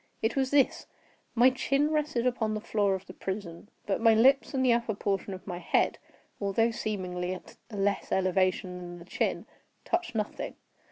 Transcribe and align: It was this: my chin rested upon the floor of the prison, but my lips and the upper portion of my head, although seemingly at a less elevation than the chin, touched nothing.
It 0.23 0.35
was 0.35 0.49
this: 0.49 0.87
my 1.35 1.51
chin 1.51 1.91
rested 1.91 2.25
upon 2.25 2.55
the 2.55 2.59
floor 2.59 2.95
of 2.95 3.05
the 3.05 3.13
prison, 3.13 3.69
but 3.85 4.01
my 4.01 4.15
lips 4.15 4.51
and 4.55 4.65
the 4.65 4.73
upper 4.73 4.95
portion 4.95 5.31
of 5.31 5.45
my 5.45 5.59
head, 5.59 5.99
although 6.39 6.71
seemingly 6.71 7.35
at 7.35 7.55
a 7.69 7.75
less 7.77 8.11
elevation 8.11 8.79
than 8.79 8.97
the 8.97 9.05
chin, 9.05 9.45
touched 9.85 10.15
nothing. 10.15 10.55